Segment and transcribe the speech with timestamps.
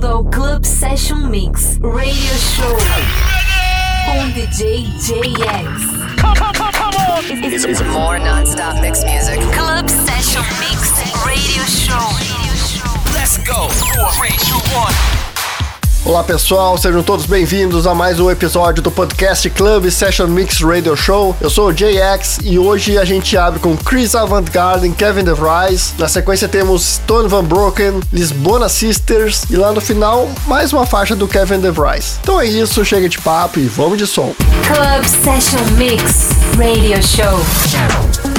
[0.00, 2.76] bem-vindo ao Club Session Mix Radio Show
[4.06, 6.20] com DJ JX.
[6.20, 7.44] Come, come, come, come on!
[7.44, 9.38] It's, it's more non-stop mix music.
[9.52, 10.90] Club Session Mix
[11.24, 12.08] Radio Show.
[13.14, 13.68] Let's go!
[13.68, 15.29] Four, three, two, one.
[16.02, 20.96] Olá pessoal, sejam todos bem-vindos a mais um episódio do podcast Club Session Mix Radio
[20.96, 21.36] Show.
[21.40, 25.94] Eu sou o JX e hoje a gente abre com Chris Avantgarde e Kevin DeVries.
[25.98, 31.14] Na sequência temos Stone Van Broken, Lisbona Sisters e lá no final mais uma faixa
[31.14, 32.18] do Kevin DeVries.
[32.22, 34.34] Então é isso, chega de papo e vamos de som.
[34.66, 38.29] Club Session Mix Radio Show.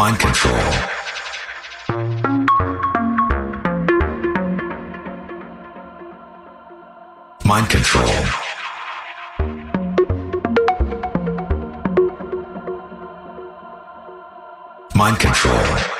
[0.00, 0.54] Mind control.
[7.44, 8.24] Mind control.
[14.94, 15.99] Mind control.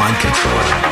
[0.00, 0.89] Mind control.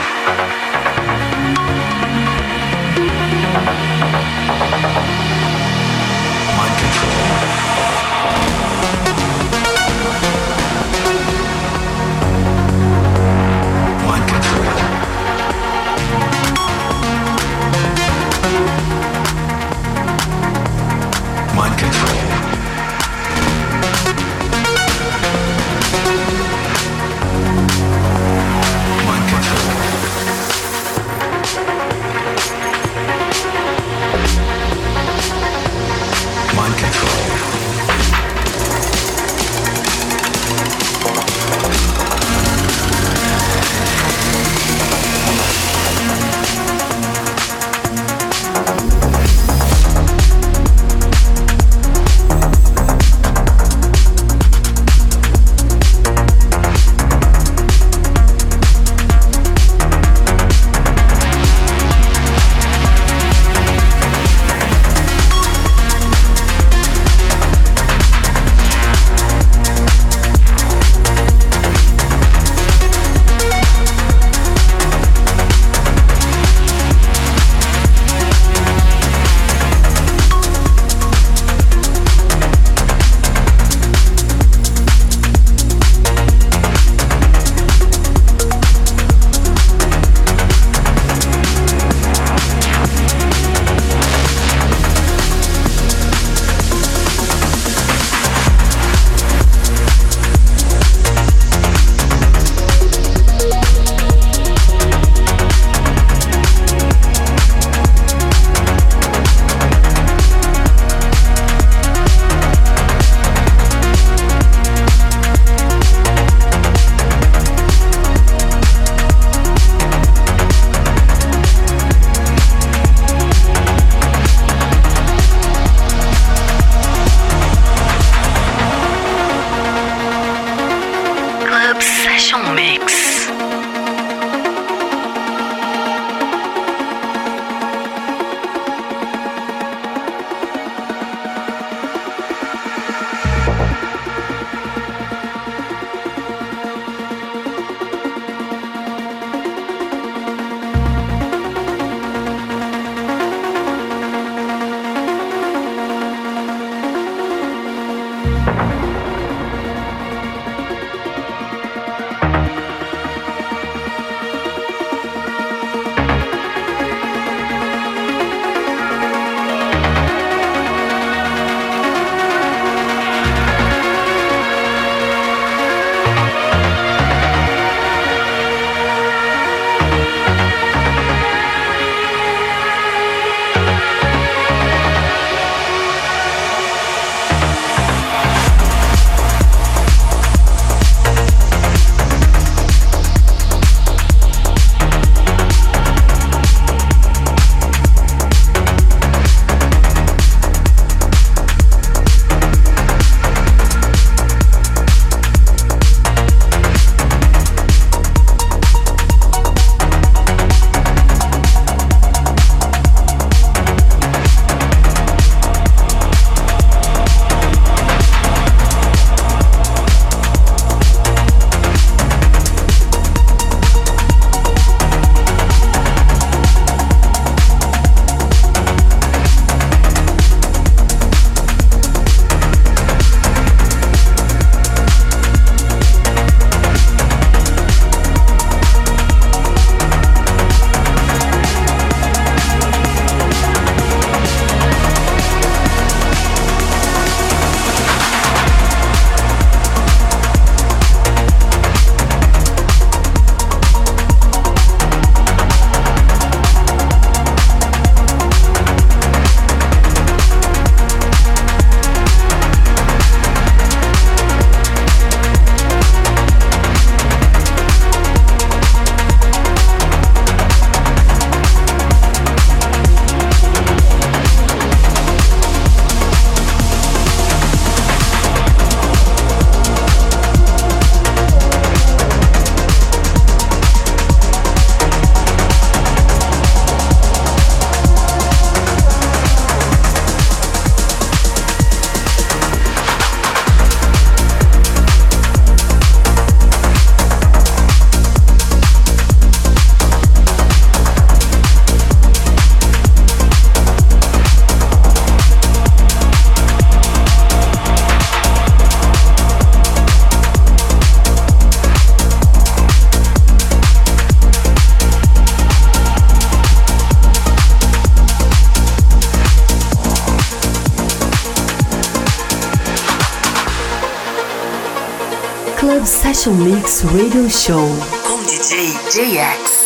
[326.18, 327.68] Session Mix Radio Show
[328.04, 329.57] com DJ JX.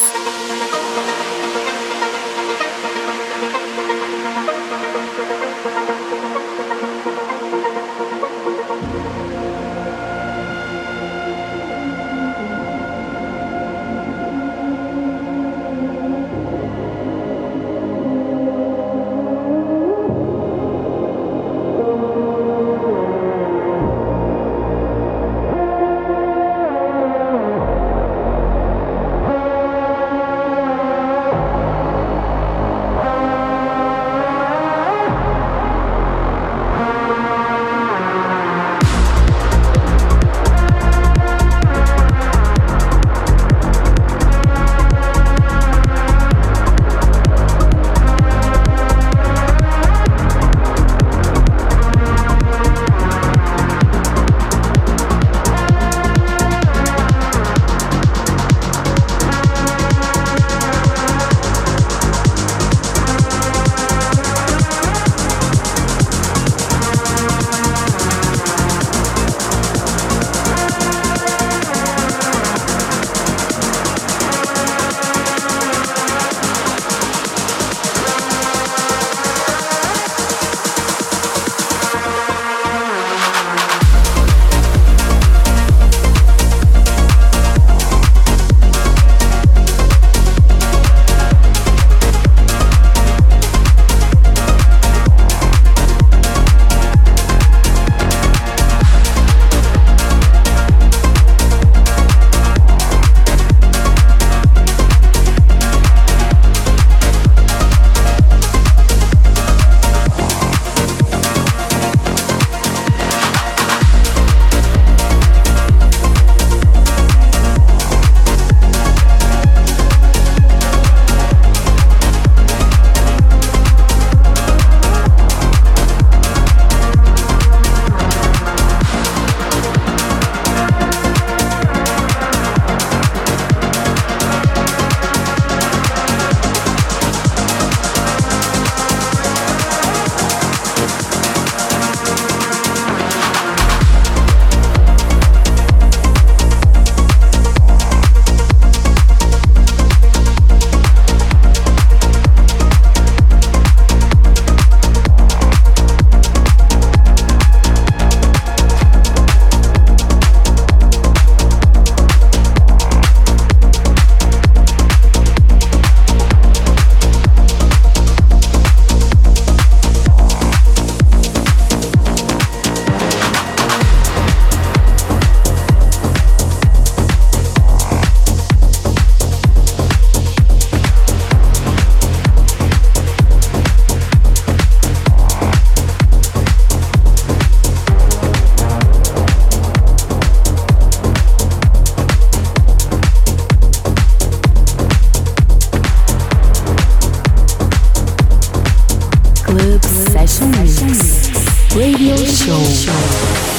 [202.45, 203.52] 秀 원.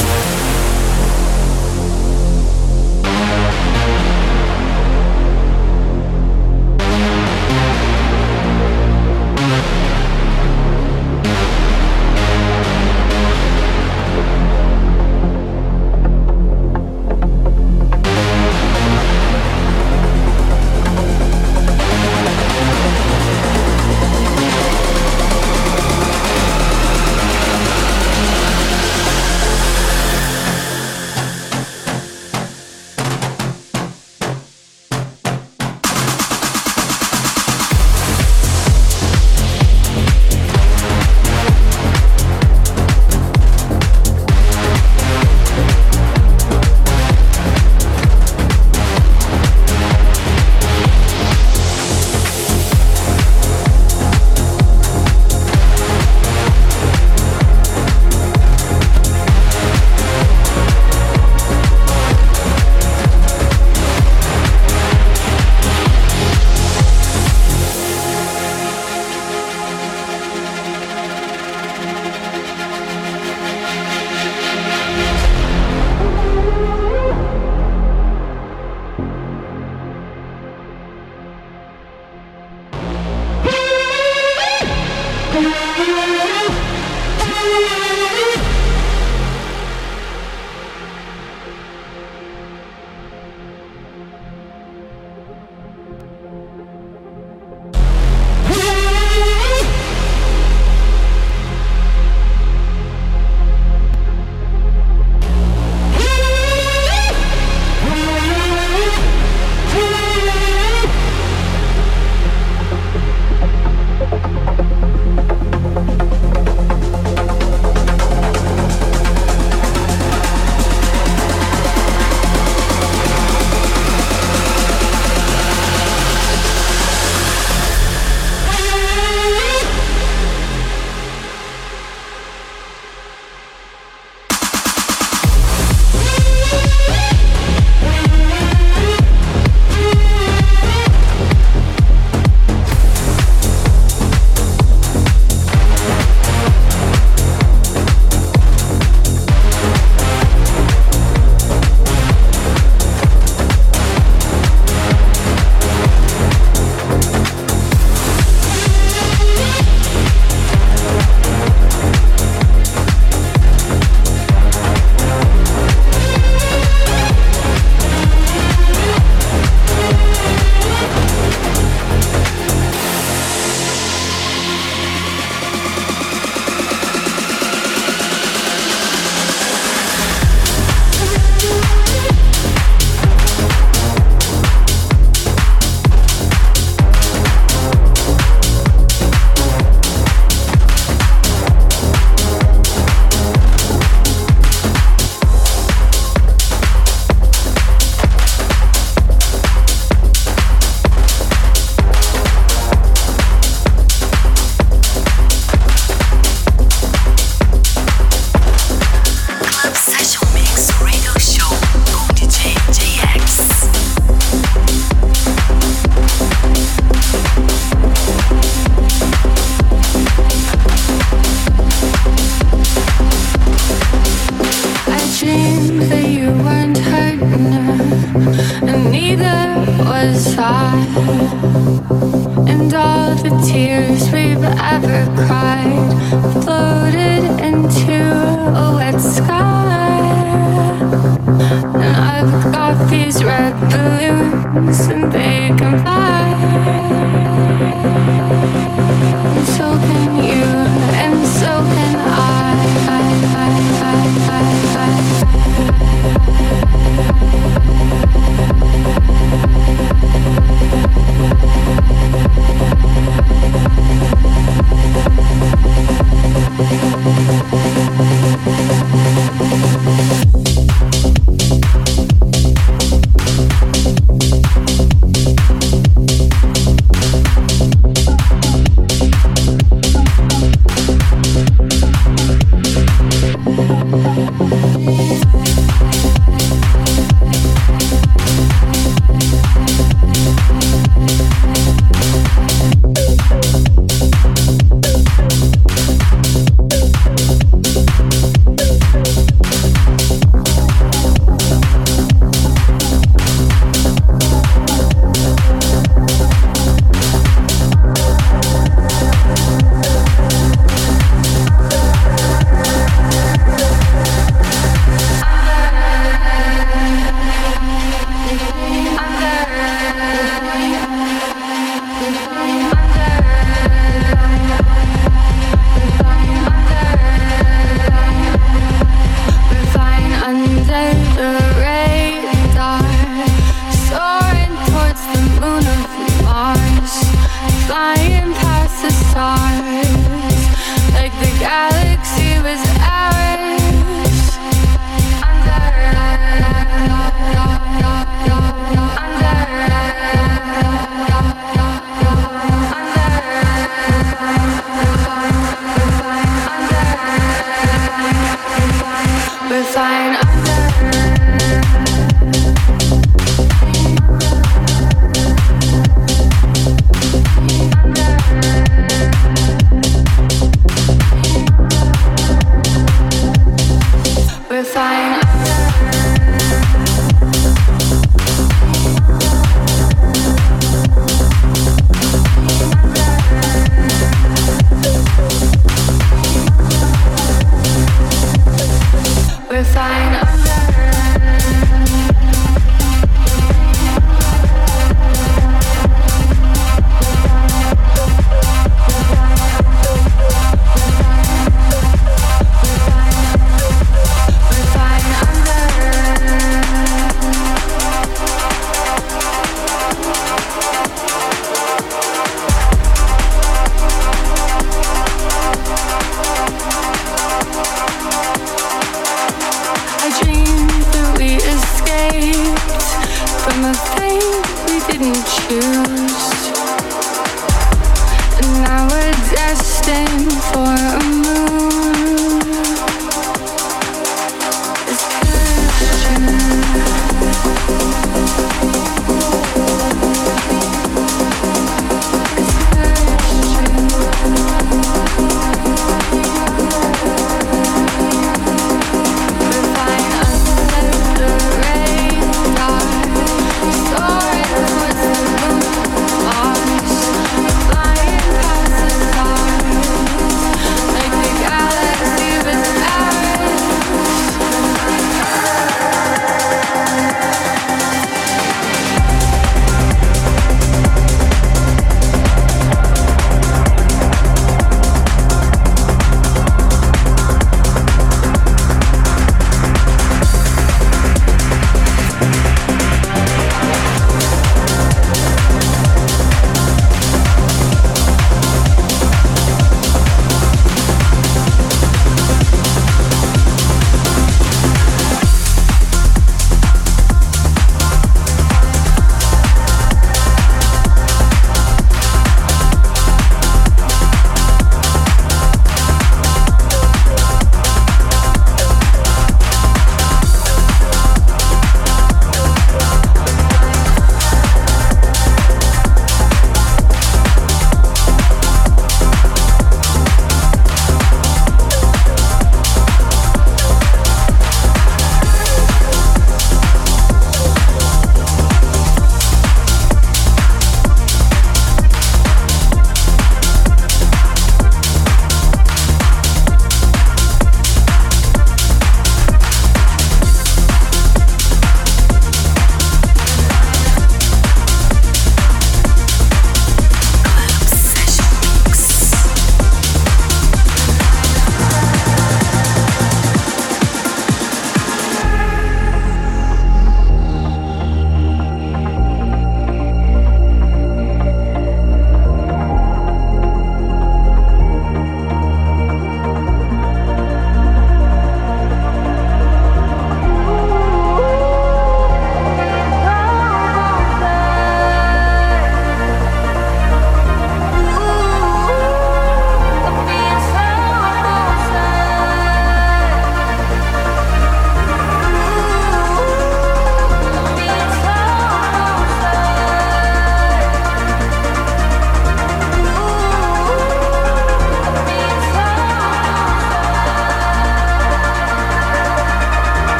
[230.95, 235.22] And all the tears we've ever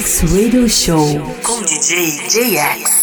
[0.00, 2.99] Mix Radio Show com DJ JX.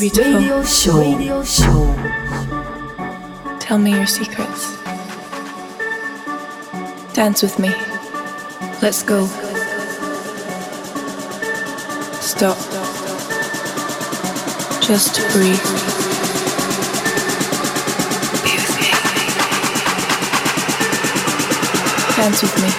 [0.00, 0.98] Radio Show.
[1.00, 1.94] Radio Show.
[3.58, 4.76] Tell me your secrets.
[7.14, 7.70] Dance with me.
[8.80, 9.26] Let's go.
[12.20, 12.56] Stop.
[14.80, 15.58] Just breathe.
[18.44, 18.54] Be.
[22.14, 22.70] Dance with me.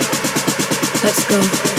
[1.04, 1.79] Let's go.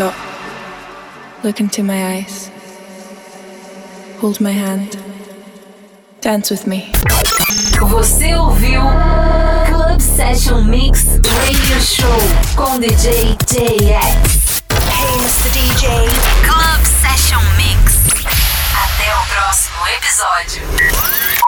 [0.00, 0.14] Stop.
[1.44, 2.50] Look into my eyes.
[4.20, 4.96] Hold my hand.
[6.22, 6.90] Dance with me.
[7.78, 8.80] Você ouviu
[9.68, 12.18] Club Session Mix Radio Show
[12.56, 14.62] com DJ JX.
[14.88, 15.50] Hey, Mr.
[15.50, 15.90] DJ.
[16.48, 18.06] Club Session Mix.
[18.72, 21.40] Até o próximo episódio.